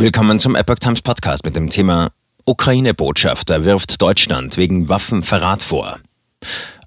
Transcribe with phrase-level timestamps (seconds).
[0.00, 2.10] Willkommen zum Epoch Times Podcast mit dem Thema
[2.46, 6.00] Ukraine-Botschafter wirft Deutschland wegen Waffenverrat vor.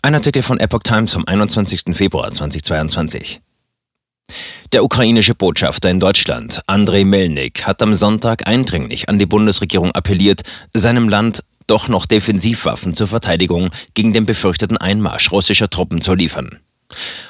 [0.01, 1.95] Ein Artikel von Epoch Times vom 21.
[1.95, 3.39] Februar 2022.
[4.71, 10.41] Der ukrainische Botschafter in Deutschland, Andrei Melnik, hat am Sonntag eindringlich an die Bundesregierung appelliert,
[10.73, 16.57] seinem Land doch noch Defensivwaffen zur Verteidigung gegen den befürchteten Einmarsch russischer Truppen zu liefern.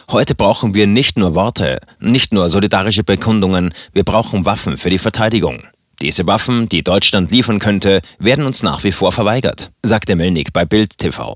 [0.09, 4.97] Heute brauchen wir nicht nur Worte, nicht nur solidarische Bekundungen, wir brauchen Waffen für die
[4.97, 5.63] Verteidigung.
[6.01, 10.65] Diese Waffen, die Deutschland liefern könnte, werden uns nach wie vor verweigert, sagte Melnik bei
[10.65, 11.35] Bild TV.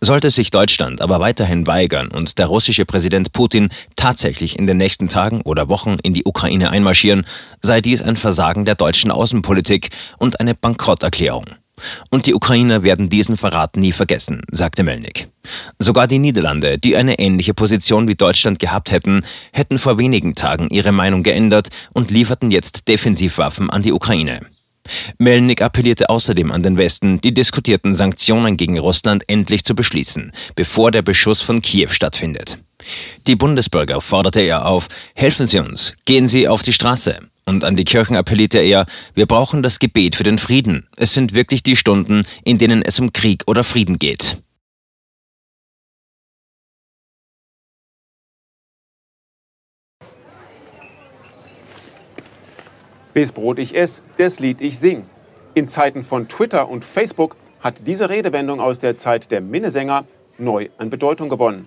[0.00, 5.08] Sollte sich Deutschland aber weiterhin weigern und der russische Präsident Putin tatsächlich in den nächsten
[5.08, 7.26] Tagen oder Wochen in die Ukraine einmarschieren,
[7.60, 11.46] sei dies ein Versagen der deutschen Außenpolitik und eine Bankrotterklärung.
[12.10, 15.28] Und die Ukrainer werden diesen Verrat nie vergessen, sagte Melnik.
[15.78, 20.68] Sogar die Niederlande, die eine ähnliche Position wie Deutschland gehabt hätten, hätten vor wenigen Tagen
[20.70, 24.40] ihre Meinung geändert und lieferten jetzt Defensivwaffen an die Ukraine.
[25.18, 30.90] Melnik appellierte außerdem an den Westen, die diskutierten Sanktionen gegen Russland endlich zu beschließen, bevor
[30.90, 32.58] der Beschuss von Kiew stattfindet.
[33.26, 37.20] Die Bundesbürger forderte er auf, helfen Sie uns, gehen Sie auf die Straße.
[37.44, 40.86] Und an die Kirchen appellierte er, wir brauchen das Gebet für den Frieden.
[40.96, 44.36] Es sind wirklich die Stunden, in denen es um Krieg oder Frieden geht.
[53.14, 55.04] Bis Brot ich ess, das Lied ich sing.
[55.54, 60.04] In Zeiten von Twitter und Facebook hat diese Redewendung aus der Zeit der Minnesänger
[60.36, 61.66] neu an Bedeutung gewonnen.